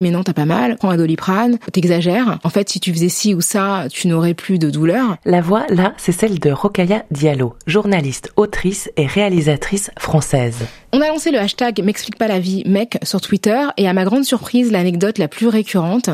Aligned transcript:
mais 0.00 0.10
non, 0.10 0.22
t'as 0.22 0.32
pas 0.32 0.44
mal, 0.44 0.76
prends 0.76 0.90
un 0.90 0.96
doliprane, 0.96 1.58
t'exagères. 1.72 2.38
En 2.44 2.50
fait, 2.50 2.68
si 2.68 2.78
tu 2.78 2.92
faisais 2.92 3.08
ci 3.08 3.34
ou 3.34 3.40
ça, 3.40 3.86
tu 3.90 4.06
n'aurais 4.06 4.34
plus 4.34 4.60
de 4.60 4.70
douleur. 4.70 5.16
La 5.24 5.40
voix, 5.40 5.66
là, 5.70 5.92
c'est 5.96 6.12
celle 6.12 6.38
de 6.38 6.52
Rokaya 6.52 7.04
Diallo, 7.10 7.56
journaliste, 7.66 8.30
autrice 8.36 8.88
et 8.96 9.06
réalisatrice 9.06 9.90
française. 9.98 10.66
On 10.90 11.02
a 11.02 11.08
lancé 11.08 11.30
le 11.30 11.38
hashtag 11.38 11.82
M'explique 11.84 12.16
pas 12.16 12.28
la 12.28 12.38
vie 12.38 12.62
mec 12.64 12.96
sur 13.02 13.20
Twitter 13.20 13.60
et 13.76 13.86
à 13.86 13.92
ma 13.92 14.04
grande 14.04 14.24
surprise, 14.24 14.72
l'anecdote 14.72 15.18
la 15.18 15.28
plus 15.28 15.46
récurrente 15.46 16.08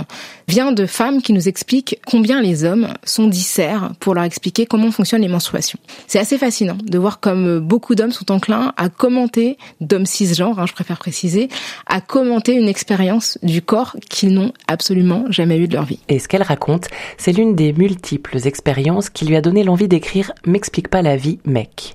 vient 0.48 0.72
de 0.72 0.84
femmes 0.84 1.22
qui 1.22 1.32
nous 1.32 1.48
expliquent 1.48 2.00
combien 2.08 2.42
les 2.42 2.64
hommes 2.64 2.88
sont 3.04 3.28
disserts 3.28 3.92
pour 4.00 4.14
leur 4.14 4.24
expliquer 4.24 4.66
comment 4.66 4.90
fonctionnent 4.90 5.22
les 5.22 5.28
menstruations. 5.28 5.78
C'est 6.08 6.18
assez 6.18 6.38
fascinant 6.38 6.76
de 6.82 6.98
voir 6.98 7.20
comme 7.20 7.60
beaucoup 7.60 7.94
d'hommes 7.94 8.10
sont 8.10 8.32
enclins 8.32 8.72
à 8.76 8.88
commenter, 8.88 9.58
d'hommes 9.80 10.06
cisgenres, 10.06 10.58
hein, 10.58 10.66
je 10.66 10.72
préfère 10.72 10.98
préciser, 10.98 11.48
à 11.86 12.00
commenter 12.00 12.54
une 12.54 12.68
expérience 12.68 13.38
du 13.44 13.62
corps 13.62 13.94
qu'ils 14.10 14.34
n'ont 14.34 14.52
absolument 14.66 15.26
jamais 15.30 15.56
eu 15.56 15.68
de 15.68 15.74
leur 15.74 15.84
vie. 15.84 16.00
Et 16.08 16.18
ce 16.18 16.26
qu'elle 16.26 16.42
raconte, 16.42 16.88
c'est 17.16 17.32
l'une 17.32 17.54
des 17.54 17.72
multiples 17.72 18.44
expériences 18.44 19.08
qui 19.08 19.24
lui 19.24 19.36
a 19.36 19.40
donné 19.40 19.62
l'envie 19.62 19.88
d'écrire 19.88 20.32
M'explique 20.44 20.88
pas 20.88 21.00
la 21.00 21.16
vie 21.16 21.38
mec. 21.44 21.94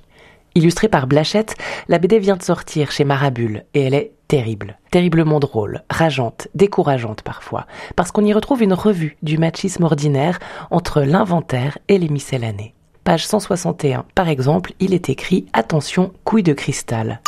Illustrée 0.54 0.88
par 0.88 1.06
Blachette, 1.06 1.54
la 1.88 1.98
BD 1.98 2.18
vient 2.18 2.36
de 2.36 2.42
sortir 2.42 2.90
chez 2.90 3.04
Marabule 3.04 3.64
et 3.72 3.82
elle 3.82 3.94
est 3.94 4.12
terrible, 4.26 4.78
terriblement 4.90 5.38
drôle, 5.38 5.82
rageante, 5.88 6.48
décourageante 6.54 7.22
parfois, 7.22 7.66
parce 7.94 8.10
qu'on 8.10 8.24
y 8.24 8.32
retrouve 8.32 8.62
une 8.62 8.74
revue 8.74 9.16
du 9.22 9.38
machisme 9.38 9.84
ordinaire 9.84 10.38
entre 10.70 11.02
l'inventaire 11.02 11.78
et 11.88 11.98
les 11.98 12.08
miscellanées. 12.08 12.74
Page 13.04 13.26
161, 13.26 14.04
par 14.14 14.28
exemple, 14.28 14.72
il 14.80 14.92
est 14.92 15.08
écrit 15.08 15.46
Attention, 15.52 16.12
couille 16.24 16.42
de 16.42 16.52
cristal. 16.52 17.20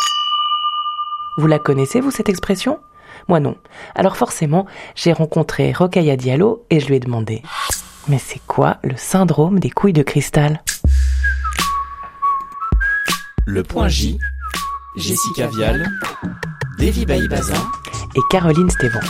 Vous 1.39 1.47
la 1.47 1.59
connaissez, 1.59 2.01
vous, 2.01 2.11
cette 2.11 2.29
expression? 2.29 2.79
Moi 3.29 3.41
non. 3.41 3.57
Alors 3.95 4.17
forcément, 4.17 4.67
j'ai 4.97 5.13
rencontré 5.13 5.73
Rokaya 5.73 6.17
Diallo 6.17 6.65
et 6.71 6.81
je 6.81 6.89
lui 6.89 6.97
ai 6.97 7.01
demandé 7.01 7.43
Mais 8.09 8.19
c'est 8.19 8.41
quoi 8.47 8.79
le 8.83 8.97
syndrome 8.97 9.61
des 9.61 9.71
couilles 9.71 9.93
de 9.93 10.03
cristal? 10.03 10.63
Le 13.47 13.63
Point 13.63 13.89
J, 13.89 14.19
Jessica 14.97 15.49
Vial, 15.49 15.91
Davy 16.79 17.07
Baïbazin 17.07 17.71
et 18.15 18.21
Caroline 18.31 18.71
Stévan. 18.71 19.01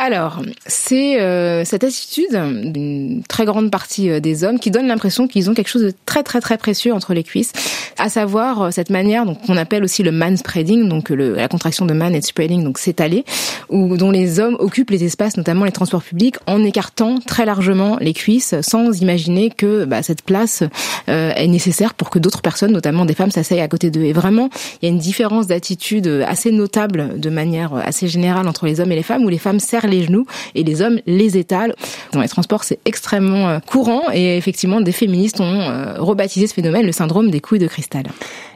Alors, 0.00 0.42
c'est 0.64 1.20
euh, 1.20 1.64
cette 1.64 1.82
attitude 1.82 2.30
d'une 2.30 3.24
très 3.28 3.44
grande 3.44 3.68
partie 3.72 4.10
euh, 4.10 4.20
des 4.20 4.44
hommes 4.44 4.60
qui 4.60 4.70
donne 4.70 4.86
l'impression 4.86 5.26
qu'ils 5.26 5.50
ont 5.50 5.54
quelque 5.54 5.68
chose 5.68 5.82
de 5.82 5.92
très 6.06 6.22
très 6.22 6.40
très 6.40 6.56
précieux 6.56 6.94
entre 6.94 7.14
les 7.14 7.24
cuisses, 7.24 7.52
à 7.98 8.08
savoir 8.08 8.62
euh, 8.62 8.70
cette 8.70 8.90
manière 8.90 9.26
donc 9.26 9.44
qu'on 9.44 9.56
appelle 9.56 9.82
aussi 9.82 10.04
le 10.04 10.12
man 10.12 10.36
spreading, 10.36 10.88
donc 10.88 11.08
le, 11.08 11.34
la 11.34 11.48
contraction 11.48 11.84
de 11.84 11.94
man 11.94 12.14
et 12.14 12.22
spreading, 12.22 12.62
donc 12.62 12.78
s'étaler, 12.78 13.24
où 13.70 13.96
dont 13.96 14.12
les 14.12 14.38
hommes 14.38 14.56
occupent 14.60 14.90
les 14.90 15.02
espaces, 15.02 15.36
notamment 15.36 15.64
les 15.64 15.72
transports 15.72 16.04
publics, 16.04 16.36
en 16.46 16.62
écartant 16.62 17.18
très 17.18 17.44
largement 17.44 17.96
les 18.00 18.12
cuisses, 18.12 18.54
sans 18.62 19.00
imaginer 19.00 19.50
que 19.50 19.84
bah, 19.84 20.04
cette 20.04 20.22
place 20.22 20.62
euh, 21.08 21.32
est 21.34 21.48
nécessaire 21.48 21.94
pour 21.94 22.08
que 22.10 22.20
d'autres 22.20 22.40
personnes, 22.40 22.72
notamment 22.72 23.04
des 23.04 23.14
femmes, 23.14 23.32
s'asseyent 23.32 23.60
à 23.62 23.68
côté 23.68 23.90
d'eux. 23.90 24.04
Et 24.04 24.12
vraiment, 24.12 24.48
il 24.80 24.86
y 24.86 24.88
a 24.88 24.92
une 24.92 25.00
différence 25.00 25.48
d'attitude 25.48 26.06
assez 26.24 26.52
notable, 26.52 27.18
de 27.18 27.30
manière 27.30 27.74
assez 27.74 28.06
générale 28.06 28.46
entre 28.46 28.66
les 28.66 28.78
hommes 28.78 28.92
et 28.92 28.96
les 28.96 29.02
femmes, 29.02 29.24
où 29.24 29.28
les 29.28 29.38
femmes 29.38 29.58
serrent 29.58 29.87
les 29.88 30.04
genoux 30.04 30.26
et 30.54 30.64
les 30.64 30.82
hommes 30.82 31.00
les 31.06 31.36
étalent. 31.36 31.74
Dans 32.12 32.20
les 32.20 32.28
transports, 32.28 32.64
c'est 32.64 32.78
extrêmement 32.84 33.48
euh, 33.48 33.58
courant 33.60 34.02
et 34.12 34.36
effectivement, 34.36 34.80
des 34.80 34.92
féministes 34.92 35.40
ont 35.40 35.44
euh, 35.44 35.94
rebaptisé 35.98 36.46
ce 36.46 36.54
phénomène 36.54 36.86
le 36.86 36.92
syndrome 36.92 37.30
des 37.30 37.40
couilles 37.40 37.58
de 37.58 37.66
cristal. 37.66 38.04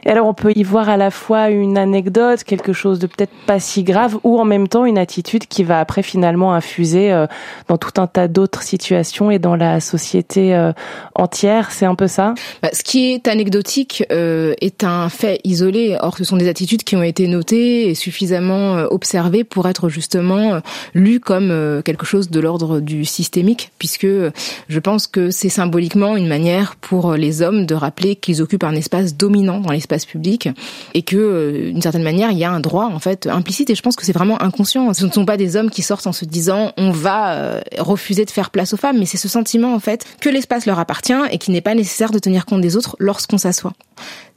Et 0.05 0.09
alors, 0.09 0.27
on 0.27 0.33
peut 0.33 0.51
y 0.55 0.63
voir 0.63 0.89
à 0.89 0.97
la 0.97 1.11
fois 1.11 1.49
une 1.49 1.77
anecdote, 1.77 2.43
quelque 2.43 2.73
chose 2.73 2.99
de 2.99 3.07
peut-être 3.07 3.31
pas 3.45 3.59
si 3.59 3.83
grave, 3.83 4.17
ou 4.23 4.39
en 4.39 4.43
même 4.43 4.67
temps 4.67 4.85
une 4.85 4.97
attitude 4.97 5.47
qui 5.47 5.63
va 5.63 5.79
après 5.79 6.03
finalement 6.03 6.53
infuser 6.53 7.11
euh, 7.11 7.25
dans 7.69 7.77
tout 7.77 8.01
un 8.01 8.07
tas 8.07 8.27
d'autres 8.27 8.63
situations 8.63 9.31
et 9.31 9.39
dans 9.39 9.55
la 9.55 9.79
société 9.79 10.71
entière. 11.15 11.71
C'est 11.71 11.85
un 11.85 11.95
peu 11.95 12.07
ça? 12.07 12.33
Bah, 12.61 12.69
Ce 12.73 12.83
qui 12.83 13.13
est 13.13 13.27
anecdotique 13.27 14.03
est 14.09 14.83
un 14.83 15.09
fait 15.09 15.39
isolé. 15.43 15.97
Or, 16.01 16.17
ce 16.17 16.23
sont 16.23 16.37
des 16.37 16.47
attitudes 16.47 16.83
qui 16.83 16.95
ont 16.95 17.03
été 17.03 17.27
notées 17.27 17.89
et 17.89 17.95
suffisamment 17.95 18.85
observées 18.91 19.43
pour 19.43 19.67
être 19.67 19.89
justement 19.89 20.59
lues 20.93 21.19
comme 21.23 21.51
euh, 21.51 21.81
quelque 21.81 22.05
chose 22.05 22.29
de 22.29 22.39
l'ordre 22.39 22.79
du 22.79 23.05
systémique, 23.05 23.71
puisque 23.79 24.05
je 24.05 24.79
pense 24.79 25.07
que 25.07 25.31
c'est 25.31 25.49
symboliquement 25.49 26.15
une 26.15 26.27
manière 26.27 26.75
pour 26.75 27.13
les 27.13 27.41
hommes 27.41 27.65
de 27.65 27.75
rappeler 27.75 28.15
qu'ils 28.15 28.41
occupent 28.41 28.63
un 28.63 28.75
espace 28.75 29.15
dominant 29.15 29.59
dans 29.59 29.71
l'espace 29.71 30.05
public 30.05 30.49
et 30.93 31.01
que, 31.01 31.15
euh, 31.15 31.71
d'une 31.71 31.81
certaine 31.81 32.03
manière, 32.03 32.31
il 32.31 32.37
y 32.37 32.43
a 32.43 32.51
un 32.51 32.59
droit 32.59 32.85
en 32.85 32.99
fait 32.99 33.27
implicite. 33.27 33.69
Et 33.69 33.75
je 33.75 33.81
pense 33.81 33.95
que 33.95 34.05
c'est 34.05 34.13
vraiment 34.13 34.41
inconscient. 34.41 34.93
Ce 34.93 35.05
ne 35.05 35.11
sont 35.11 35.25
pas 35.25 35.37
des 35.37 35.55
hommes 35.55 35.69
qui 35.69 35.81
sortent 35.81 36.07
en 36.07 36.13
se 36.13 36.25
disant 36.25 36.73
on 36.77 36.91
va 36.91 37.33
euh, 37.33 37.61
refuser 37.79 38.25
de 38.25 38.31
faire 38.31 38.49
place 38.49 38.73
aux 38.73 38.77
femmes, 38.77 38.99
mais 38.99 39.05
c'est 39.05 39.17
ce 39.17 39.27
sentiment 39.27 39.73
en 39.73 39.79
fait 39.79 40.05
que 40.19 40.29
l'espace 40.29 40.65
leur 40.65 40.79
appartient 40.79 41.13
et 41.31 41.37
qu'il 41.37 41.53
n'est 41.53 41.61
pas 41.61 41.75
nécessaire 41.75 42.11
de 42.11 42.19
tenir 42.19 42.45
compte 42.45 42.61
des 42.61 42.75
autres 42.75 42.95
lorsqu'on 42.99 43.37
s'assoit. 43.37 43.73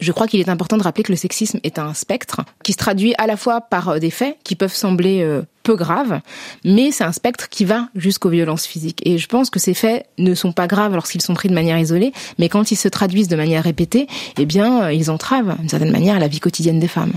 Je 0.01 0.13
crois 0.13 0.27
qu'il 0.27 0.41
est 0.41 0.49
important 0.49 0.77
de 0.77 0.83
rappeler 0.83 1.05
que 1.05 1.13
le 1.13 1.17
sexisme 1.17 1.59
est 1.63 1.79
un 1.79 1.95
spectre 1.95 2.43
qui 2.63 2.73
se 2.73 2.79
traduit 2.79 3.15
à 3.19 3.27
la 3.27 3.37
fois 3.37 3.61
par 3.61 3.99
des 3.99 4.11
faits 4.11 4.37
qui 4.45 4.55
peuvent 4.55 4.75
sembler 4.75 5.27
peu 5.67 5.75
grave, 5.75 6.21
mais 6.65 6.93
c'est 6.93 7.03
un 7.03 7.11
spectre 7.11 7.49
qui 7.49 7.65
va 7.65 7.89
jusqu'aux 7.97 8.29
violences 8.29 8.67
physiques. 8.67 9.03
Et 9.05 9.19
je 9.19 9.27
pense 9.27 9.51
que 9.51 9.59
ces 9.59 9.75
faits 9.75 10.07
ne 10.17 10.33
sont 10.35 10.53
pas 10.53 10.69
graves 10.69 10.95
lorsqu'ils 10.95 11.23
sont 11.23 11.35
pris 11.35 11.49
de 11.49 11.55
manière 11.55 11.77
isolée, 11.77 12.13
mais 12.39 12.49
quand 12.49 12.71
ils 12.71 12.77
se 12.77 12.87
traduisent 12.87 13.27
de 13.27 13.35
manière 13.35 13.65
répétée, 13.65 14.07
eh 14.39 14.47
bien, 14.47 14.85
euh, 14.85 14.93
ils 14.93 15.11
entravent 15.11 15.57
d'une 15.59 15.69
certaine 15.69 15.91
manière 15.91 16.21
la 16.21 16.29
vie 16.29 16.39
quotidienne 16.39 16.79
des 16.79 16.87
femmes. 16.87 17.15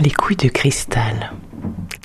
Les 0.00 0.10
couilles 0.10 0.36
de 0.36 0.48
cristal. 0.48 1.32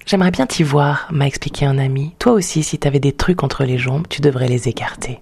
J'aimerais 0.05 0.29
bien 0.29 0.45
t'y 0.45 0.61
voir, 0.61 1.07
m'a 1.09 1.25
expliqué 1.25 1.65
un 1.65 1.79
ami. 1.79 2.13
Toi 2.19 2.33
aussi, 2.33 2.61
si 2.61 2.77
t'avais 2.77 2.99
des 2.99 3.11
trucs 3.11 3.41
entre 3.41 3.63
les 3.63 3.79
jambes, 3.79 4.05
tu 4.07 4.21
devrais 4.21 4.47
les 4.47 4.67
écarter. 4.67 5.19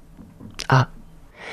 Ah, 0.67 0.89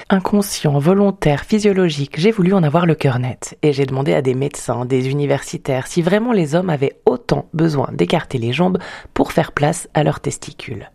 Inconscient, 0.09 0.79
volontaire, 0.79 1.45
physiologique, 1.45 2.19
j'ai 2.19 2.31
voulu 2.31 2.53
en 2.53 2.63
avoir 2.63 2.87
le 2.87 2.95
cœur 2.95 3.19
net. 3.19 3.59
Et 3.63 3.73
j'ai 3.73 3.87
demandé 3.87 4.15
à 4.15 4.23
des 4.23 4.35
médecins, 4.35 4.85
des 4.85 5.09
universitaires, 5.09 5.87
si 5.87 6.03
vraiment 6.03 6.33
les 6.33 6.55
hommes 6.55 6.71
avaient 6.71 7.01
autant 7.07 7.49
besoin 7.55 7.89
d'écarter 7.93 8.39
les 8.39 8.53
jambes 8.53 8.79
pour 9.15 9.33
faire 9.33 9.53
place 9.53 9.89
à 9.95 10.05
leurs 10.05 10.21
testicules. 10.21 10.91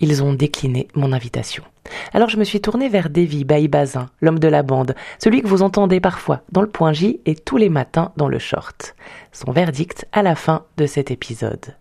Ils 0.00 0.22
ont 0.22 0.32
décliné 0.32 0.88
mon 0.94 1.12
invitation. 1.12 1.64
Alors 2.12 2.28
je 2.28 2.36
me 2.36 2.44
suis 2.44 2.60
tournée 2.60 2.88
vers 2.88 3.10
Davy 3.10 3.44
Baïbazin, 3.44 4.06
l'homme 4.20 4.38
de 4.38 4.48
la 4.48 4.62
bande, 4.62 4.94
celui 5.18 5.42
que 5.42 5.48
vous 5.48 5.62
entendez 5.62 6.00
parfois 6.00 6.42
dans 6.52 6.62
le 6.62 6.68
point 6.68 6.92
J 6.92 7.20
et 7.26 7.34
tous 7.34 7.56
les 7.56 7.68
matins 7.68 8.12
dans 8.16 8.28
le 8.28 8.38
short. 8.38 8.94
Son 9.32 9.50
verdict 9.52 10.06
à 10.12 10.22
la 10.22 10.36
fin 10.36 10.64
de 10.76 10.86
cet 10.86 11.10
épisode. 11.10 11.74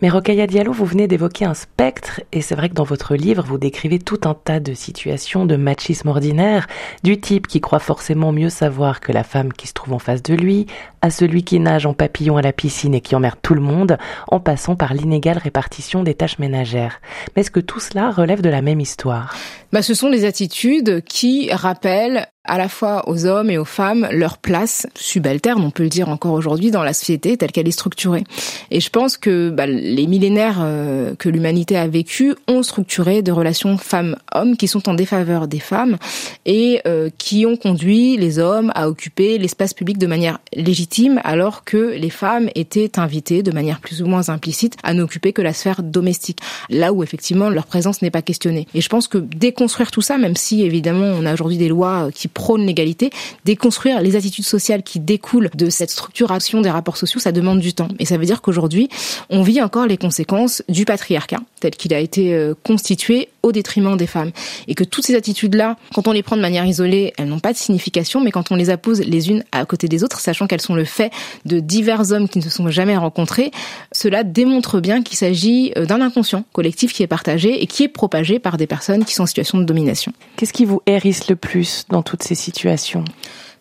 Mais 0.00 0.08
Rokaya 0.08 0.46
Diallo, 0.46 0.72
vous 0.72 0.84
venez 0.84 1.08
d'évoquer 1.08 1.44
un 1.44 1.54
spectre, 1.54 2.20
et 2.30 2.40
c'est 2.40 2.54
vrai 2.54 2.68
que 2.68 2.74
dans 2.74 2.84
votre 2.84 3.16
livre, 3.16 3.44
vous 3.44 3.58
décrivez 3.58 3.98
tout 3.98 4.20
un 4.24 4.34
tas 4.34 4.60
de 4.60 4.74
situations 4.74 5.44
de 5.44 5.56
machisme 5.56 6.08
ordinaire, 6.08 6.68
du 7.02 7.18
type 7.20 7.46
qui 7.46 7.60
croit 7.60 7.80
forcément 7.80 8.30
mieux 8.30 8.50
savoir 8.50 9.00
que 9.00 9.12
la 9.12 9.24
femme 9.24 9.52
qui 9.52 9.66
se 9.66 9.72
trouve 9.72 9.94
en 9.94 9.98
face 9.98 10.22
de 10.22 10.34
lui, 10.34 10.66
à 11.02 11.10
celui 11.10 11.42
qui 11.42 11.60
nage 11.60 11.86
en 11.86 11.94
papillon 11.94 12.36
à 12.36 12.42
la 12.42 12.52
piscine 12.52 12.94
et 12.94 13.00
qui 13.00 13.14
emmerde 13.14 13.38
tout 13.42 13.54
le 13.54 13.60
monde, 13.60 13.98
en 14.28 14.40
passant 14.40 14.76
par 14.76 14.94
l'inégale 14.94 15.38
répartition 15.38 16.02
des 16.02 16.14
tâches 16.14 16.38
ménagères. 16.38 17.00
Mais 17.34 17.42
est-ce 17.42 17.50
que 17.50 17.60
tout 17.60 17.80
cela 17.80 18.10
relève 18.10 18.40
de 18.40 18.50
la 18.50 18.62
même 18.62 18.80
histoire? 18.80 19.34
Bah, 19.72 19.82
Ce 19.82 19.94
sont 19.94 20.10
des 20.10 20.24
attitudes 20.24 21.02
qui 21.04 21.52
rappellent 21.52 22.26
à 22.48 22.56
la 22.56 22.68
fois 22.68 23.08
aux 23.08 23.26
hommes 23.26 23.50
et 23.50 23.58
aux 23.58 23.66
femmes 23.66 24.08
leur 24.10 24.38
place 24.38 24.86
subalterne, 24.94 25.62
on 25.62 25.70
peut 25.70 25.82
le 25.82 25.90
dire 25.90 26.08
encore 26.08 26.32
aujourd'hui, 26.32 26.70
dans 26.70 26.82
la 26.82 26.94
société 26.94 27.36
telle 27.36 27.52
qu'elle 27.52 27.68
est 27.68 27.72
structurée. 27.72 28.24
Et 28.70 28.80
je 28.80 28.88
pense 28.88 29.18
que 29.18 29.50
bah, 29.50 29.66
les 29.66 30.06
millénaires 30.06 30.60
euh, 30.62 31.14
que 31.14 31.28
l'humanité 31.28 31.76
a 31.76 31.86
vécu 31.86 32.34
ont 32.48 32.62
structuré 32.62 33.20
de 33.20 33.30
relations 33.32 33.76
femmes-hommes 33.76 34.56
qui 34.56 34.66
sont 34.66 34.88
en 34.88 34.94
défaveur 34.94 35.46
des 35.46 35.60
femmes 35.60 35.98
et 36.46 36.80
euh, 36.86 37.10
qui 37.18 37.44
ont 37.44 37.56
conduit 37.56 38.16
les 38.16 38.38
hommes 38.38 38.72
à 38.74 38.88
occuper 38.88 39.36
l'espace 39.36 39.74
public 39.74 39.98
de 39.98 40.06
manière 40.06 40.38
légitime 40.54 40.87
alors 41.24 41.64
que 41.64 41.94
les 41.96 42.10
femmes 42.10 42.48
étaient 42.54 42.98
invitées 42.98 43.42
de 43.42 43.50
manière 43.52 43.80
plus 43.80 44.02
ou 44.02 44.06
moins 44.06 44.28
implicite 44.28 44.76
à 44.82 44.94
n'occuper 44.94 45.32
que 45.32 45.42
la 45.42 45.52
sphère 45.52 45.82
domestique, 45.82 46.40
là 46.70 46.92
où 46.92 47.02
effectivement 47.02 47.50
leur 47.50 47.66
présence 47.66 48.02
n'est 48.02 48.10
pas 48.10 48.22
questionnée. 48.22 48.66
Et 48.74 48.80
je 48.80 48.88
pense 48.88 49.08
que 49.08 49.18
déconstruire 49.18 49.90
tout 49.90 50.02
ça, 50.02 50.18
même 50.18 50.36
si 50.36 50.62
évidemment 50.62 51.06
on 51.18 51.26
a 51.26 51.32
aujourd'hui 51.32 51.58
des 51.58 51.68
lois 51.68 52.08
qui 52.14 52.28
prône 52.28 52.66
l'égalité, 52.66 53.10
déconstruire 53.44 54.00
les 54.00 54.16
attitudes 54.16 54.44
sociales 54.44 54.82
qui 54.82 55.00
découlent 55.00 55.50
de 55.54 55.70
cette 55.70 55.90
structuration 55.90 56.60
des 56.60 56.70
rapports 56.70 56.96
sociaux, 56.96 57.20
ça 57.20 57.32
demande 57.32 57.60
du 57.60 57.72
temps. 57.72 57.88
Et 57.98 58.04
ça 58.04 58.16
veut 58.16 58.26
dire 58.26 58.40
qu'aujourd'hui, 58.40 58.88
on 59.30 59.42
vit 59.42 59.62
encore 59.62 59.86
les 59.86 59.96
conséquences 59.96 60.62
du 60.68 60.84
patriarcat 60.84 61.40
tel 61.60 61.72
qu'il 61.72 61.94
a 61.94 61.98
été 61.98 62.34
euh, 62.34 62.54
constitué 62.64 63.28
au 63.42 63.52
détriment 63.52 63.96
des 63.96 64.06
femmes. 64.06 64.32
Et 64.66 64.74
que 64.74 64.84
toutes 64.84 65.06
ces 65.06 65.14
attitudes-là, 65.14 65.76
quand 65.94 66.08
on 66.08 66.12
les 66.12 66.22
prend 66.22 66.36
de 66.36 66.42
manière 66.42 66.66
isolée, 66.66 67.12
elles 67.18 67.28
n'ont 67.28 67.38
pas 67.38 67.52
de 67.52 67.58
signification, 67.58 68.20
mais 68.20 68.30
quand 68.30 68.50
on 68.50 68.56
les 68.56 68.70
appose 68.70 69.00
les 69.00 69.30
unes 69.30 69.44
à 69.52 69.64
côté 69.64 69.88
des 69.88 70.04
autres, 70.04 70.20
sachant 70.20 70.46
qu'elles 70.46 70.60
sont 70.60 70.74
le 70.74 70.84
fait 70.84 71.12
de 71.44 71.60
divers 71.60 72.12
hommes 72.12 72.28
qui 72.28 72.38
ne 72.38 72.44
se 72.44 72.50
sont 72.50 72.68
jamais 72.68 72.96
rencontrés, 72.96 73.50
cela 73.92 74.24
démontre 74.24 74.80
bien 74.80 75.02
qu'il 75.02 75.16
s'agit 75.16 75.72
euh, 75.76 75.86
d'un 75.86 76.00
inconscient 76.00 76.44
collectif 76.52 76.92
qui 76.92 77.02
est 77.02 77.08
partagé 77.08 77.62
et 77.62 77.66
qui 77.66 77.84
est 77.84 77.88
propagé 77.88 78.38
par 78.38 78.56
des 78.56 78.66
personnes 78.66 79.04
qui 79.04 79.14
sont 79.14 79.22
en 79.22 79.26
situation 79.26 79.58
de 79.58 79.64
domination. 79.64 80.12
Qu'est-ce 80.36 80.52
qui 80.52 80.64
vous 80.64 80.82
hérisse 80.86 81.28
le 81.28 81.36
plus 81.36 81.84
dans 81.88 82.02
toutes 82.02 82.22
ces 82.22 82.34
situations? 82.34 83.04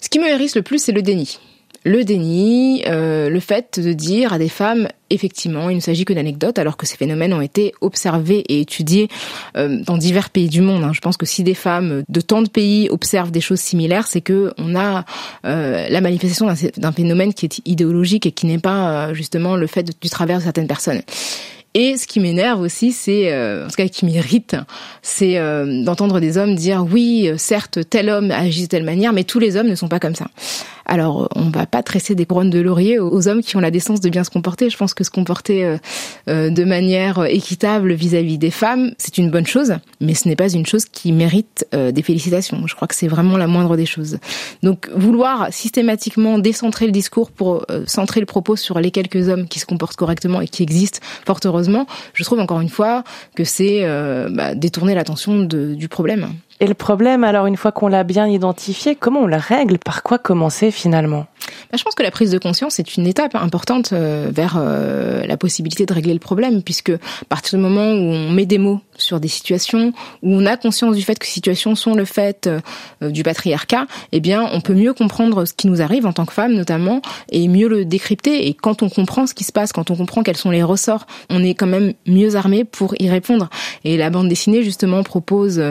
Ce 0.02 0.10
qui 0.10 0.20
me 0.20 0.28
hérisse 0.28 0.56
le 0.56 0.62
plus, 0.62 0.82
c'est 0.82 0.92
le 0.92 1.02
déni 1.02 1.40
le 1.88 2.04
déni, 2.04 2.84
euh, 2.86 3.30
le 3.30 3.40
fait 3.40 3.80
de 3.80 3.94
dire 3.94 4.34
à 4.34 4.40
des 4.40 4.50
femmes 4.50 4.90
effectivement, 5.10 5.70
il 5.70 5.78
ne 5.78 5.82
s'agit 5.82 6.04
que 6.04 6.12
d'anecdotes, 6.12 6.60
alors 6.60 6.76
que 6.76 6.86
ces 6.86 6.98
phénomènes 6.98 7.34
ont 7.34 7.40
été 7.40 7.72
observés 7.80 8.44
et 8.50 8.60
étudiés 8.60 9.08
euh, 9.56 9.82
dans 9.86 9.98
divers 9.98 10.30
pays 10.30 10.50
du 10.50 10.60
monde. 10.60 10.84
Hein. 10.84 10.92
Je 10.94 11.00
pense 11.00 11.16
que 11.16 11.26
si 11.26 11.44
des 11.44 11.54
femmes 11.54 12.04
de 12.10 12.20
tant 12.20 12.42
de 12.42 12.50
pays 12.50 12.90
observent 12.90 13.32
des 13.32 13.40
choses 13.40 13.62
similaires, 13.62 14.06
c'est 14.06 14.20
que 14.20 14.54
on 14.58 14.76
a 14.76 15.06
euh, 15.46 15.88
la 15.90 16.02
manifestation 16.02 16.54
d'un 16.76 16.92
phénomène 16.92 17.34
qui 17.34 17.46
est 17.46 17.62
idéologique 17.66 18.26
et 18.26 18.34
qui 18.34 18.48
n'est 18.48 18.60
pas 18.60 19.14
justement 19.14 19.56
le 19.56 19.68
fait 19.68 19.90
du 20.02 20.10
travers 20.10 20.40
de 20.40 20.44
certaines 20.44 20.68
personnes. 20.68 21.02
Et 21.74 21.96
ce 21.96 22.08
qui 22.08 22.20
m'énerve 22.20 22.62
aussi, 22.62 22.92
c'est, 22.92 23.32
euh, 23.32 23.66
en 23.66 23.68
tout 23.68 23.76
cas 23.76 23.88
qui 23.88 24.06
m'irrite, 24.06 24.56
c'est 25.04 25.38
euh, 25.38 25.84
d'entendre 25.84 26.20
des 26.20 26.40
hommes 26.40 26.56
dire 26.56 26.84
oui, 26.84 27.30
certes, 27.38 27.88
tel 27.88 28.10
homme 28.10 28.32
agit 28.32 28.64
de 28.64 28.68
telle 28.68 28.84
manière, 28.84 29.14
mais 29.14 29.24
tous 29.24 29.38
les 29.38 29.58
hommes 29.58 29.68
ne 29.68 29.76
sont 29.76 29.88
pas 29.88 30.00
comme 30.00 30.16
ça. 30.16 30.26
Alors, 30.90 31.28
on 31.36 31.50
va 31.50 31.66
pas 31.66 31.84
tresser 31.84 32.16
des 32.16 32.26
couronnes 32.26 32.50
de 32.50 32.62
laurier 32.62 32.98
aux 32.98 33.28
hommes 33.28 33.42
qui 33.42 33.58
ont 33.58 33.60
la 33.60 33.72
décence 33.72 34.00
de 34.00 34.10
bien 34.10 34.24
se 34.24 34.30
comporter. 34.30 34.70
Je 34.70 34.78
pense 34.78 34.94
que 34.94 35.04
se 35.04 35.12
comporter 35.12 35.66
euh, 35.66 35.78
euh, 36.30 36.50
de 36.50 36.64
manière 36.64 37.26
équitable 37.26 37.92
vis-à-vis 37.92 38.38
des 38.38 38.52
femmes, 38.52 38.94
c'est 38.98 39.18
une 39.18 39.30
bonne 39.30 39.46
chose, 39.46 39.76
mais 40.00 40.14
ce 40.14 40.30
n'est 40.30 40.38
pas 40.38 40.50
une 40.50 40.66
chose 40.66 40.86
qui 40.86 41.12
mérite 41.12 41.68
euh, 41.76 41.92
des 41.92 42.02
félicitations. 42.02 42.66
Je 42.68 42.76
crois 42.76 42.88
que 42.88 42.96
c'est 42.96 43.10
vraiment 43.10 43.36
la 43.36 43.48
moindre 43.48 43.76
des 43.76 43.86
choses. 43.86 44.18
Donc, 44.64 44.90
vouloir 44.96 45.52
systématiquement 45.52 46.40
décentrer 46.40 46.86
le 46.86 46.94
discours 46.94 47.32
pour 47.32 47.66
centrer 47.86 48.22
le 48.22 48.26
propos 48.26 48.56
sur 48.56 48.80
les 48.80 48.92
quelques 48.92 49.28
hommes 49.28 49.48
qui 49.48 49.60
se 49.60 49.66
comportent 49.66 49.98
correctement 49.98 50.40
et 50.40 50.48
qui 50.48 50.64
existent, 50.64 51.00
fort 51.26 51.40
heureusement, 51.44 51.86
je 52.14 52.24
trouve 52.24 52.40
encore 52.40 52.62
une 52.62 52.70
fois 52.70 53.04
que 53.36 53.44
c'est 53.44 53.86
bah, 54.32 54.56
détourner 54.56 54.96
l'attention 54.96 55.44
du 55.44 55.88
problème. 55.88 56.30
Et 56.60 56.66
le 56.66 56.74
problème, 56.74 57.24
alors 57.24 57.46
une 57.46 57.58
fois 57.58 57.72
qu'on 57.72 57.88
l'a 57.88 58.04
bien 58.04 58.28
identifié, 58.28 58.96
comment 58.96 59.22
on 59.22 59.28
le 59.28 59.38
règle? 59.38 59.78
Par 59.78 60.02
quoi 60.02 60.18
commencer 60.18 60.72
finalement? 60.72 61.28
Bah, 61.72 61.78
Je 61.78 61.84
pense 61.84 61.96
que 61.96 62.04
la 62.04 62.12
prise 62.12 62.32
de 62.32 62.38
conscience 62.38 62.80
est 62.80 62.98
une 62.98 63.08
étape 63.08 63.36
importante 63.36 63.92
euh, 63.94 64.30
vers 64.32 64.56
euh, 64.58 65.26
la 65.26 65.38
possibilité 65.38 65.86
de 65.86 65.94
régler 65.94 66.14
le 66.14 66.20
problème, 66.20 66.62
puisque 66.64 66.90
à 66.90 67.26
partir 67.30 67.58
du 67.58 67.64
moment 67.64 67.92
où 67.92 68.14
on 68.14 68.32
met 68.32 68.46
des 68.46 68.58
mots 68.58 68.80
sur 68.98 69.20
des 69.20 69.28
situations 69.28 69.94
où 70.24 70.34
on 70.34 70.46
a 70.46 70.58
conscience 70.58 70.96
du 70.96 71.04
fait 71.04 71.20
que 71.20 71.26
ces 71.26 71.34
situations 71.34 71.76
sont 71.76 71.94
le 71.94 72.06
fait 72.06 72.48
euh, 72.48 73.10
du 73.10 73.24
patriarcat, 73.24 73.86
eh 74.12 74.20
bien, 74.20 74.48
on 74.52 74.62
peut 74.62 74.74
mieux 74.74 74.94
comprendre 74.94 75.46
ce 75.46 75.54
qui 75.54 75.68
nous 75.68 75.82
arrive 75.82 76.06
en 76.06 76.14
tant 76.14 76.26
que 76.26 76.34
femme, 76.34 76.54
notamment, 76.54 77.02
et 77.32 77.48
mieux 77.48 77.68
le 77.68 77.86
décrypter. 77.86 78.48
Et 78.48 78.54
quand 78.54 78.84
on 78.84 78.90
comprend 78.90 79.28
ce 79.28 79.34
qui 79.34 79.44
se 79.44 79.52
passe, 79.52 79.72
quand 79.72 79.92
on 79.92 79.96
comprend 79.96 80.24
quels 80.24 80.38
sont 80.38 80.52
les 80.52 80.64
ressorts, 80.64 81.06
on 81.30 81.44
est 81.44 81.54
quand 81.54 81.68
même 81.68 81.94
mieux 82.06 82.36
armé 82.36 82.64
pour 82.64 82.96
y 83.00 83.10
répondre. 83.10 83.50
Et 83.84 83.98
la 83.98 84.10
bande 84.10 84.30
dessinée, 84.30 84.64
justement, 84.64 85.04
propose 85.04 85.62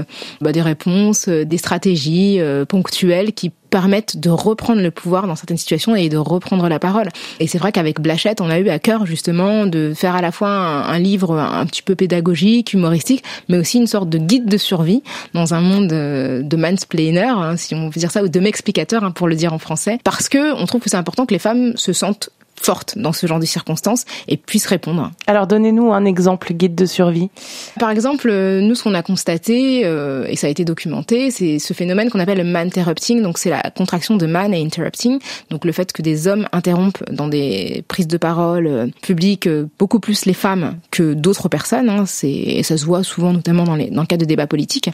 bah, 0.40 0.52
des 0.52 0.62
réponses, 0.62 1.28
des 1.28 1.58
stratégies 1.58 2.40
ponctuelles 2.68 3.32
qui 3.32 3.52
permettent 3.76 4.16
de 4.16 4.30
reprendre 4.30 4.80
le 4.80 4.90
pouvoir 4.90 5.26
dans 5.26 5.36
certaines 5.36 5.58
situations 5.58 5.94
et 5.94 6.08
de 6.08 6.16
reprendre 6.16 6.66
la 6.66 6.78
parole. 6.78 7.10
Et 7.40 7.46
c'est 7.46 7.58
vrai 7.58 7.72
qu'avec 7.72 8.00
Blachette, 8.00 8.40
on 8.40 8.48
a 8.48 8.58
eu 8.58 8.70
à 8.70 8.78
cœur 8.78 9.04
justement 9.04 9.66
de 9.66 9.92
faire 9.94 10.16
à 10.16 10.22
la 10.22 10.32
fois 10.32 10.48
un, 10.48 10.98
livre 10.98 11.38
un 11.38 11.66
petit 11.66 11.82
peu 11.82 11.94
pédagogique, 11.94 12.72
humoristique, 12.72 13.22
mais 13.50 13.58
aussi 13.58 13.76
une 13.76 13.86
sorte 13.86 14.08
de 14.08 14.16
guide 14.16 14.46
de 14.46 14.56
survie 14.56 15.02
dans 15.34 15.52
un 15.52 15.60
monde 15.60 15.92
euh, 15.92 16.40
de 16.40 16.56
mansplainer, 16.56 17.28
hein, 17.28 17.58
si 17.58 17.74
on 17.74 17.90
veut 17.90 18.00
dire 18.00 18.10
ça, 18.10 18.22
ou 18.24 18.28
de 18.28 18.40
m'explicateur, 18.40 19.04
hein, 19.04 19.10
pour 19.10 19.28
le 19.28 19.34
dire 19.34 19.52
en 19.52 19.58
français, 19.58 19.98
parce 20.04 20.30
que 20.30 20.54
on 20.54 20.64
trouve 20.64 20.80
que 20.80 20.88
c'est 20.88 20.96
important 20.96 21.26
que 21.26 21.34
les 21.34 21.38
femmes 21.38 21.76
se 21.76 21.92
sentent 21.92 22.30
forte 22.60 22.98
dans 22.98 23.12
ce 23.12 23.26
genre 23.26 23.38
de 23.38 23.46
circonstances 23.46 24.04
et 24.28 24.36
puisse 24.36 24.66
répondre. 24.66 25.10
Alors 25.26 25.46
donnez-nous 25.46 25.92
un 25.92 26.04
exemple 26.04 26.52
guide 26.52 26.74
de 26.74 26.86
survie. 26.86 27.30
Par 27.78 27.90
exemple, 27.90 28.28
euh, 28.28 28.60
nous 28.60 28.74
ce 28.74 28.82
qu'on 28.82 28.94
a 28.94 29.02
constaté 29.02 29.82
euh, 29.84 30.26
et 30.28 30.36
ça 30.36 30.46
a 30.46 30.50
été 30.50 30.64
documenté, 30.64 31.30
c'est 31.30 31.58
ce 31.58 31.74
phénomène 31.74 32.10
qu'on 32.10 32.20
appelle 32.20 32.38
le 32.38 32.44
man-interrupting, 32.44 33.22
donc 33.22 33.38
c'est 33.38 33.50
la 33.50 33.62
contraction 33.70 34.16
de 34.16 34.26
man 34.26 34.54
et 34.54 34.64
interrupting, 34.64 35.18
donc 35.50 35.64
le 35.64 35.72
fait 35.72 35.92
que 35.92 36.02
des 36.02 36.28
hommes 36.28 36.48
interrompent 36.52 37.02
dans 37.10 37.28
des 37.28 37.84
prises 37.88 38.08
de 38.08 38.18
parole 38.18 38.66
euh, 38.66 38.86
publiques 39.02 39.48
beaucoup 39.78 40.00
plus 40.00 40.24
les 40.26 40.34
femmes 40.34 40.76
que 40.90 41.14
d'autres 41.14 41.48
personnes. 41.48 41.88
Hein, 41.88 42.04
c'est 42.06 42.62
ça 42.62 42.76
se 42.76 42.84
voit 42.84 43.02
souvent 43.02 43.32
notamment 43.32 43.64
dans, 43.64 43.76
les, 43.76 43.90
dans 43.90 44.02
le 44.02 44.06
cadre 44.06 44.22
de 44.22 44.28
débats 44.28 44.46
politiques. 44.46 44.90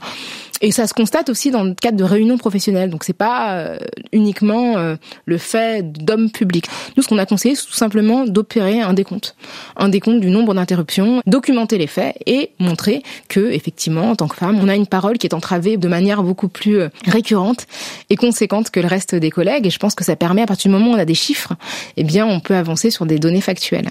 Et 0.65 0.71
ça 0.71 0.87
se 0.87 0.95
constate 0.95 1.29
aussi 1.29 1.51
dans 1.51 1.65
le 1.65 1.75
cadre 1.75 1.97
de 1.97 2.05
réunions 2.05 2.39
professionnelles. 2.39 2.89
Donc 2.89 3.03
c'est 3.03 3.13
pas 3.13 3.55
euh, 3.55 3.79
uniquement 4.13 4.79
euh, 4.79 4.95
le 5.27 5.37
fait 5.37 5.83
d'hommes 5.83 6.31
publics. 6.31 6.67
Nous, 6.97 7.03
ce 7.03 7.09
qu'on 7.09 7.19
a 7.19 7.27
conseillé, 7.27 7.57
c'est 7.57 7.67
tout 7.67 7.73
simplement 7.73 8.25
d'opérer 8.25 8.81
un 8.81 8.93
décompte, 8.93 9.35
un 9.77 9.89
décompte 9.89 10.21
du 10.21 10.31
nombre 10.31 10.55
d'interruptions, 10.55 11.21
documenter 11.27 11.79
les 11.79 11.89
faits 11.89 12.17
et 12.27 12.53
montrer 12.61 13.03
que 13.29 13.51
effectivement, 13.51 14.11
en 14.11 14.15
tant 14.15 14.29
que 14.29 14.37
femme, 14.37 14.61
on 14.63 14.69
a 14.69 14.77
une 14.77 14.87
parole 14.87 15.19
qui 15.19 15.27
est 15.27 15.35
entravée 15.35 15.77
de 15.77 15.89
manière 15.89 16.23
beaucoup 16.23 16.49
plus 16.49 16.79
euh, 16.79 16.89
récurrente 17.07 17.67
et 18.09 18.15
conséquente 18.15 18.71
que 18.71 18.79
le 18.79 18.87
reste 18.87 19.17
des 19.17 19.31
collègues. 19.33 19.67
Et 19.67 19.71
je 19.71 19.81
pense 19.81 19.97
que 19.97 20.05
ça 20.05 20.15
permet, 20.15 20.43
à 20.43 20.47
partir 20.47 20.71
du 20.71 20.79
moment 20.79 20.93
où 20.93 20.95
on 20.95 20.99
a 20.99 21.05
des 21.05 21.15
chiffres, 21.15 21.55
eh 21.97 22.05
bien, 22.05 22.25
on 22.25 22.39
peut 22.39 22.55
avancer 22.55 22.91
sur 22.91 23.05
des 23.05 23.19
données 23.19 23.41
factuelles. 23.41 23.89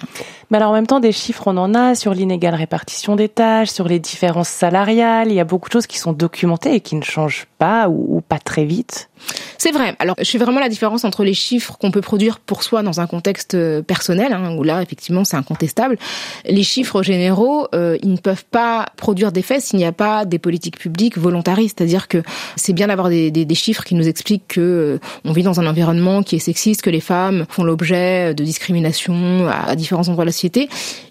Mais 0.50 0.56
alors 0.56 0.70
en 0.70 0.74
même 0.74 0.86
temps, 0.86 1.00
des 1.00 1.12
chiffres, 1.12 1.44
on 1.46 1.56
en 1.58 1.74
a 1.74 1.94
sur 1.94 2.14
l'inégale 2.14 2.54
répartition 2.54 3.14
des 3.14 3.28
tâches, 3.28 3.70
sur 3.70 3.88
les 3.88 3.98
différences 3.98 4.48
salariales. 4.48 5.28
Il 5.28 5.34
y 5.34 5.40
a 5.40 5.44
beaucoup 5.44 5.68
de 5.68 5.72
choses 5.72 5.86
qui 5.86 5.98
sont 5.98 6.12
documentées 6.12 6.61
et 6.66 6.80
qui 6.80 6.96
ne 6.96 7.02
change 7.02 7.46
pas 7.58 7.88
ou, 7.88 8.20
pas 8.20 8.38
très 8.38 8.64
vite 8.64 9.10
c'est 9.58 9.70
vrai. 9.70 9.94
Alors, 9.98 10.16
je 10.18 10.28
fais 10.28 10.38
vraiment 10.38 10.60
la 10.60 10.68
différence 10.68 11.04
entre 11.04 11.24
les 11.24 11.34
chiffres 11.34 11.76
qu'on 11.78 11.90
peut 11.90 12.00
produire 12.00 12.40
pour 12.40 12.62
soi 12.62 12.82
dans 12.82 13.00
un 13.00 13.06
contexte 13.06 13.54
euh, 13.54 13.82
personnel, 13.82 14.32
hein, 14.32 14.56
où 14.56 14.62
là, 14.62 14.82
effectivement, 14.82 15.24
c'est 15.24 15.36
incontestable. 15.36 15.98
Les 16.44 16.62
chiffres 16.62 17.02
généraux, 17.02 17.68
euh, 17.74 17.96
ils 18.02 18.10
ne 18.12 18.16
peuvent 18.16 18.44
pas 18.44 18.86
produire 18.96 19.32
des 19.32 19.42
faits 19.42 19.62
s'il 19.62 19.78
n'y 19.78 19.84
a 19.84 19.92
pas 19.92 20.24
des 20.24 20.38
politiques 20.38 20.78
publiques 20.78 21.16
volontaristes. 21.18 21.78
C'est-à-dire 21.78 22.08
que 22.08 22.22
c'est 22.56 22.72
bien 22.72 22.88
d'avoir 22.88 23.08
des, 23.08 23.30
des, 23.30 23.44
des, 23.44 23.54
chiffres 23.54 23.84
qui 23.84 23.94
nous 23.94 24.08
expliquent 24.08 24.48
que 24.48 24.60
euh, 24.60 24.98
on 25.24 25.32
vit 25.32 25.42
dans 25.42 25.60
un 25.60 25.66
environnement 25.66 26.22
qui 26.22 26.36
est 26.36 26.40
sexiste, 26.40 26.82
que 26.82 26.90
les 26.90 27.00
femmes 27.00 27.46
font 27.48 27.64
l'objet 27.64 28.34
de 28.34 28.44
discrimination 28.44 29.46
à, 29.48 29.70
à 29.70 29.76
différents 29.76 30.08
endroits 30.08 30.24
de 30.24 30.28
la 30.28 30.32
société. 30.32 30.68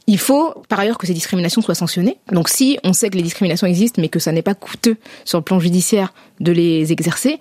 Il 0.07 0.17
faut, 0.17 0.53
par 0.67 0.79
ailleurs, 0.79 0.97
que 0.97 1.07
ces 1.07 1.13
discriminations 1.13 1.61
soient 1.61 1.75
sanctionnées. 1.75 2.17
Donc, 2.31 2.49
si 2.49 2.77
on 2.83 2.91
sait 2.91 3.09
que 3.09 3.15
les 3.15 3.23
discriminations 3.23 3.67
existent, 3.67 4.01
mais 4.01 4.09
que 4.09 4.19
ça 4.19 4.31
n'est 4.31 4.41
pas 4.41 4.55
coûteux 4.55 4.97
sur 5.23 5.37
le 5.37 5.43
plan 5.43 5.59
judiciaire 5.59 6.13
de 6.39 6.51
les 6.51 6.91
exercer, 6.91 7.39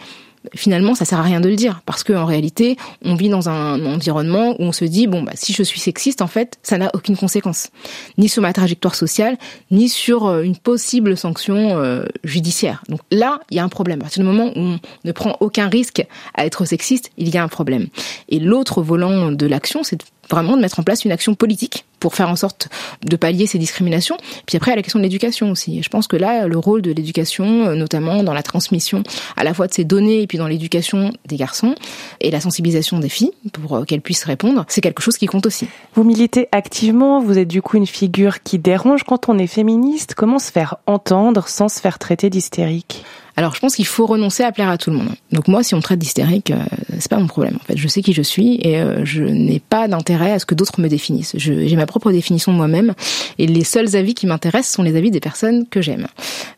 finalement 0.54 0.94
ça 0.94 1.04
sert 1.04 1.18
à 1.18 1.22
rien 1.22 1.40
de 1.40 1.48
le 1.48 1.56
dire. 1.56 1.82
Parce 1.86 2.04
qu'en 2.04 2.24
réalité 2.24 2.76
on 3.02 3.14
vit 3.14 3.28
dans 3.28 3.48
un 3.48 3.84
environnement 3.86 4.54
où 4.58 4.64
on 4.64 4.72
se 4.72 4.84
dit 4.84 5.06
bon 5.06 5.22
bah 5.22 5.32
si 5.34 5.52
je 5.52 5.62
suis 5.62 5.80
sexiste 5.80 6.22
en 6.22 6.26
fait 6.26 6.58
ça 6.62 6.78
n'a 6.78 6.90
aucune 6.94 7.16
conséquence. 7.16 7.70
Ni 8.18 8.28
sur 8.28 8.42
ma 8.42 8.52
trajectoire 8.52 8.94
sociale 8.94 9.36
ni 9.70 9.88
sur 9.88 10.26
euh, 10.26 10.42
une 10.42 10.56
possible 10.56 11.16
sanction 11.16 11.78
euh, 11.78 12.04
judiciaire. 12.24 12.82
Donc 12.88 13.00
là 13.10 13.40
il 13.50 13.56
y 13.56 13.60
a 13.60 13.64
un 13.64 13.68
problème. 13.68 14.00
À 14.00 14.02
partir 14.02 14.22
du 14.22 14.28
moment 14.28 14.52
où 14.56 14.60
on 14.60 14.80
ne 15.04 15.12
prend 15.12 15.36
aucun 15.40 15.68
risque 15.68 16.04
à 16.34 16.46
être 16.46 16.64
sexiste 16.64 17.10
il 17.18 17.28
y 17.28 17.38
a 17.38 17.42
un 17.42 17.48
problème. 17.48 17.88
Et 18.28 18.38
l'autre 18.38 18.82
volant 18.82 19.32
de 19.32 19.46
l'action 19.46 19.82
c'est 19.82 20.00
vraiment 20.28 20.56
de 20.56 20.62
mettre 20.62 20.80
en 20.80 20.82
place 20.82 21.04
une 21.04 21.12
action 21.12 21.34
politique 21.34 21.84
pour 22.00 22.14
faire 22.14 22.28
en 22.28 22.36
sorte 22.36 22.68
de 23.04 23.16
pallier 23.16 23.46
ces 23.46 23.58
discriminations. 23.58 24.16
Puis 24.46 24.56
après, 24.56 24.72
à 24.72 24.76
la 24.76 24.82
question 24.82 24.98
de 24.98 25.04
l'éducation 25.04 25.50
aussi. 25.50 25.82
je 25.82 25.88
pense 25.88 26.08
que 26.08 26.16
là, 26.16 26.48
le 26.48 26.58
rôle 26.58 26.82
de 26.82 26.90
l'éducation, 26.90 27.66
euh, 27.66 27.74
notamment 27.74 28.22
dans 28.22 28.32
la 28.32 28.42
transmission 28.42 29.02
à 29.36 29.44
la 29.44 29.54
fois 29.54 29.66
de 29.66 29.74
ces 29.74 29.84
données 29.84 30.22
et 30.22 30.26
puis 30.26 30.38
dans 30.38 30.46
l'éducation 30.46 31.12
des 31.26 31.36
garçons 31.36 31.74
et 32.20 32.30
la 32.30 32.40
sensibilisation 32.40 32.98
des 32.98 33.08
filles 33.08 33.32
pour 33.52 33.76
euh, 33.76 33.84
qu'elles 33.84 34.00
puissent 34.00 34.24
répondre, 34.24 34.64
c'est 34.68 34.80
quelque 34.80 35.02
chose 35.02 35.16
qui 35.16 35.26
compte 35.26 35.46
aussi. 35.46 35.68
Vous 35.94 36.04
militez 36.04 36.48
activement, 36.52 37.20
vous 37.20 37.38
êtes 37.38 37.48
du 37.48 37.62
coup 37.62 37.76
une 37.76 37.86
figure 37.86 38.42
qui 38.42 38.58
dérange 38.58 39.04
quand 39.04 39.28
on 39.28 39.38
est 39.38 39.46
féministe. 39.46 40.14
Comment 40.14 40.38
se 40.38 40.50
faire 40.50 40.76
entendre 40.86 41.48
sans 41.48 41.68
se 41.68 41.80
faire 41.80 41.98
traiter 41.98 42.30
d'hystérique? 42.30 43.04
Alors 43.40 43.54
je 43.54 43.60
pense 43.60 43.74
qu'il 43.74 43.86
faut 43.86 44.04
renoncer 44.04 44.42
à 44.42 44.52
plaire 44.52 44.68
à 44.68 44.76
tout 44.76 44.90
le 44.90 44.96
monde. 44.96 45.08
Donc 45.32 45.48
moi, 45.48 45.62
si 45.62 45.72
on 45.72 45.78
me 45.78 45.82
traite 45.82 45.98
d'hystérique, 45.98 46.50
euh, 46.50 46.62
c'est 46.98 47.08
pas 47.08 47.16
mon 47.16 47.26
problème. 47.26 47.56
En 47.56 47.64
fait, 47.64 47.74
je 47.74 47.88
sais 47.88 48.02
qui 48.02 48.12
je 48.12 48.20
suis 48.20 48.60
et 48.60 48.78
euh, 48.78 49.02
je 49.06 49.22
n'ai 49.22 49.60
pas 49.60 49.88
d'intérêt 49.88 50.32
à 50.32 50.38
ce 50.38 50.44
que 50.44 50.54
d'autres 50.54 50.78
me 50.78 50.88
définissent. 50.88 51.32
J'ai 51.38 51.74
ma 51.74 51.86
propre 51.86 52.12
définition 52.12 52.52
de 52.52 52.58
moi-même 52.58 52.92
et 53.38 53.46
les 53.46 53.64
seuls 53.64 53.96
avis 53.96 54.12
qui 54.12 54.26
m'intéressent 54.26 54.74
sont 54.74 54.82
les 54.82 54.94
avis 54.94 55.10
des 55.10 55.20
personnes 55.20 55.66
que 55.66 55.80
j'aime. 55.80 56.06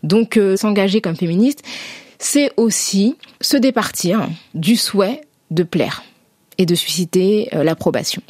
Donc 0.02 0.36
euh, 0.36 0.56
s'engager 0.56 1.00
comme 1.00 1.14
féministe, 1.14 1.62
c'est 2.18 2.50
aussi 2.56 3.14
se 3.40 3.56
départir 3.56 4.28
du 4.54 4.74
souhait 4.74 5.20
de 5.52 5.62
plaire 5.62 6.02
et 6.58 6.66
de 6.66 6.74
susciter 6.74 7.48
l'approbation. 7.52 8.22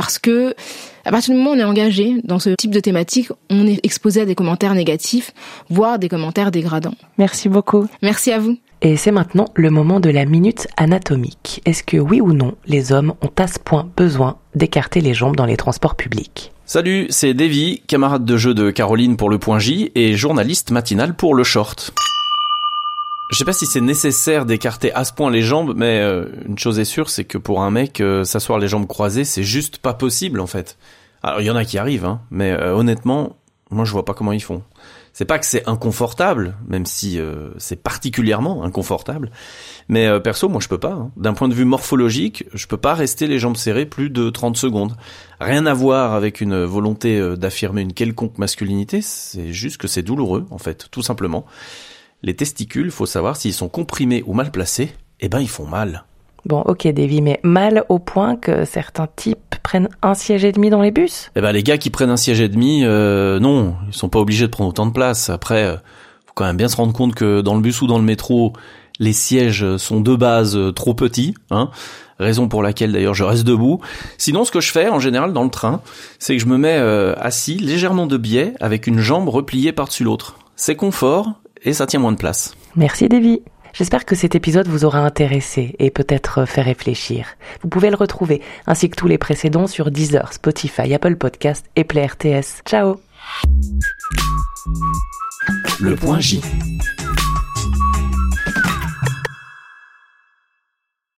Parce 0.00 0.18
que 0.18 0.54
à 1.04 1.10
partir 1.10 1.34
du 1.34 1.38
moment 1.38 1.50
où 1.50 1.54
on 1.56 1.58
est 1.58 1.62
engagé 1.64 2.22
dans 2.24 2.38
ce 2.38 2.48
type 2.58 2.70
de 2.70 2.80
thématique, 2.80 3.28
on 3.50 3.66
est 3.66 3.84
exposé 3.84 4.22
à 4.22 4.24
des 4.24 4.34
commentaires 4.34 4.72
négatifs, 4.72 5.34
voire 5.68 5.98
des 5.98 6.08
commentaires 6.08 6.50
dégradants. 6.50 6.94
Merci 7.18 7.50
beaucoup. 7.50 7.86
Merci 8.00 8.32
à 8.32 8.38
vous. 8.38 8.56
Et 8.80 8.96
c'est 8.96 9.10
maintenant 9.10 9.44
le 9.54 9.68
moment 9.68 10.00
de 10.00 10.08
la 10.08 10.24
minute 10.24 10.68
anatomique. 10.78 11.60
Est-ce 11.66 11.82
que 11.82 11.98
oui 11.98 12.22
ou 12.22 12.32
non, 12.32 12.54
les 12.64 12.92
hommes 12.92 13.12
ont 13.20 13.32
à 13.36 13.46
ce 13.46 13.58
point 13.58 13.90
besoin 13.94 14.38
d'écarter 14.54 15.02
les 15.02 15.12
jambes 15.12 15.36
dans 15.36 15.44
les 15.44 15.58
transports 15.58 15.96
publics? 15.96 16.50
Salut, 16.64 17.06
c'est 17.10 17.34
Davy, 17.34 17.82
camarade 17.86 18.24
de 18.24 18.36
jeu 18.38 18.54
de 18.54 18.70
Caroline 18.70 19.18
pour 19.18 19.28
le 19.28 19.36
point 19.36 19.58
J 19.58 19.92
et 19.94 20.14
journaliste 20.14 20.70
matinal 20.70 21.14
pour 21.14 21.34
le 21.34 21.44
short. 21.44 21.92
Je 23.30 23.36
sais 23.36 23.44
pas 23.44 23.52
si 23.52 23.66
c'est 23.66 23.80
nécessaire 23.80 24.44
d'écarter 24.44 24.92
à 24.92 25.04
ce 25.04 25.12
point 25.12 25.30
les 25.30 25.42
jambes, 25.42 25.74
mais 25.76 26.00
euh, 26.00 26.26
une 26.46 26.58
chose 26.58 26.78
est 26.80 26.84
sûre, 26.84 27.10
c'est 27.10 27.24
que 27.24 27.38
pour 27.38 27.62
un 27.62 27.70
mec, 27.70 28.00
euh, 28.00 28.24
s'asseoir 28.24 28.58
les 28.58 28.66
jambes 28.68 28.86
croisées, 28.88 29.24
c'est 29.24 29.44
juste 29.44 29.78
pas 29.78 29.94
possible 29.94 30.40
en 30.40 30.46
fait. 30.48 30.76
Alors 31.22 31.40
il 31.40 31.44
y 31.46 31.50
en 31.50 31.56
a 31.56 31.64
qui 31.64 31.78
arrivent, 31.78 32.06
hein, 32.06 32.20
mais 32.30 32.50
euh, 32.50 32.74
honnêtement, 32.74 33.36
Moi, 33.72 33.84
je 33.84 33.92
vois 33.92 34.04
pas 34.04 34.14
comment 34.14 34.32
ils 34.32 34.42
font. 34.42 34.64
C'est 35.12 35.24
pas 35.26 35.38
que 35.38 35.46
c'est 35.46 35.68
inconfortable, 35.68 36.56
même 36.66 36.86
si 36.86 37.20
euh, 37.20 37.50
c'est 37.58 37.80
particulièrement 37.80 38.64
inconfortable. 38.64 39.30
Mais 39.88 40.06
euh, 40.08 40.18
perso, 40.18 40.48
moi, 40.48 40.60
je 40.60 40.66
peux 40.66 40.78
pas. 40.78 40.92
hein. 40.92 41.10
D'un 41.16 41.34
point 41.34 41.46
de 41.48 41.54
vue 41.54 41.64
morphologique, 41.64 42.44
je 42.52 42.66
peux 42.66 42.76
pas 42.78 42.94
rester 42.94 43.28
les 43.28 43.38
jambes 43.38 43.56
serrées 43.56 43.86
plus 43.86 44.10
de 44.10 44.28
30 44.28 44.56
secondes. 44.56 44.96
Rien 45.40 45.66
à 45.66 45.74
voir 45.74 46.14
avec 46.14 46.40
une 46.40 46.64
volonté 46.64 47.16
euh, 47.20 47.36
d'affirmer 47.36 47.82
une 47.82 47.92
quelconque 47.92 48.38
masculinité. 48.38 49.02
C'est 49.02 49.52
juste 49.52 49.76
que 49.76 49.86
c'est 49.86 50.02
douloureux, 50.02 50.46
en 50.50 50.58
fait, 50.58 50.88
tout 50.90 51.02
simplement. 51.02 51.44
Les 52.22 52.34
testicules, 52.34 52.90
faut 52.90 53.06
savoir 53.06 53.36
s'ils 53.36 53.52
sont 53.52 53.68
comprimés 53.68 54.22
ou 54.26 54.34
mal 54.34 54.50
placés. 54.50 54.92
Eh 55.20 55.28
ben, 55.28 55.40
ils 55.40 55.48
font 55.48 55.66
mal. 55.66 56.04
Bon, 56.46 56.60
ok, 56.60 56.86
Davy, 56.88 57.20
mais 57.20 57.40
mal 57.42 57.84
au 57.88 57.98
point 57.98 58.36
que 58.36 58.64
certains 58.64 59.08
types 59.14 59.56
prennent 59.62 59.88
un 60.02 60.14
siège 60.14 60.44
et 60.44 60.52
demi 60.52 60.70
dans 60.70 60.80
les 60.80 60.90
bus? 60.90 61.30
Eh 61.36 61.40
ben 61.40 61.52
les 61.52 61.62
gars 61.62 61.76
qui 61.76 61.90
prennent 61.90 62.10
un 62.10 62.16
siège 62.16 62.40
et 62.40 62.48
demi, 62.48 62.82
euh, 62.82 63.38
non, 63.38 63.74
ils 63.88 63.94
sont 63.94 64.08
pas 64.08 64.18
obligés 64.18 64.46
de 64.46 64.50
prendre 64.50 64.70
autant 64.70 64.86
de 64.86 64.92
place. 64.92 65.28
Après, 65.28 65.64
euh, 65.64 65.76
faut 66.26 66.32
quand 66.34 66.46
même 66.46 66.56
bien 66.56 66.68
se 66.68 66.76
rendre 66.76 66.94
compte 66.94 67.14
que 67.14 67.42
dans 67.42 67.54
le 67.54 67.60
bus 67.60 67.82
ou 67.82 67.86
dans 67.86 67.98
le 67.98 68.04
métro, 68.04 68.54
les 68.98 69.12
sièges 69.12 69.76
sont 69.76 70.00
de 70.00 70.14
base 70.14 70.56
euh, 70.56 70.72
trop 70.72 70.94
petits, 70.94 71.34
hein. 71.50 71.70
Raison 72.18 72.48
pour 72.48 72.62
laquelle 72.62 72.92
d'ailleurs 72.92 73.14
je 73.14 73.24
reste 73.24 73.44
debout. 73.44 73.80
Sinon, 74.18 74.44
ce 74.44 74.50
que 74.50 74.60
je 74.60 74.70
fais 74.70 74.90
en 74.90 75.00
général 75.00 75.32
dans 75.32 75.42
le 75.42 75.48
train, 75.48 75.80
c'est 76.18 76.36
que 76.36 76.42
je 76.42 76.46
me 76.46 76.58
mets 76.58 76.76
euh, 76.76 77.14
assis 77.18 77.54
légèrement 77.54 78.06
de 78.06 78.18
biais 78.18 78.52
avec 78.60 78.86
une 78.86 78.98
jambe 78.98 79.28
repliée 79.30 79.72
par-dessus 79.72 80.04
l'autre. 80.04 80.36
C'est 80.54 80.76
confort 80.76 81.32
et 81.62 81.72
ça 81.72 81.86
tient 81.86 82.00
moins 82.00 82.12
de 82.12 82.18
place. 82.18 82.54
Merci, 82.76 83.08
Davy. 83.08 83.42
J'espère 83.72 84.04
que 84.04 84.16
cet 84.16 84.34
épisode 84.34 84.66
vous 84.66 84.84
aura 84.84 84.98
intéressé 85.00 85.76
et 85.78 85.90
peut-être 85.90 86.44
fait 86.44 86.62
réfléchir. 86.62 87.26
Vous 87.62 87.68
pouvez 87.68 87.90
le 87.90 87.96
retrouver, 87.96 88.42
ainsi 88.66 88.90
que 88.90 88.96
tous 88.96 89.06
les 89.06 89.18
précédents, 89.18 89.66
sur 89.66 89.90
Deezer, 89.90 90.32
Spotify, 90.32 90.92
Apple 90.92 91.16
Podcast 91.16 91.66
et 91.76 91.84
Play 91.84 92.06
RTS. 92.06 92.62
Ciao 92.66 93.00
Le 95.80 95.94
point 95.94 96.20
J. 96.20 96.40